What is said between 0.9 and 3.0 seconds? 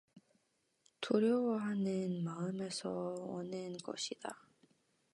두려워하는 마음에서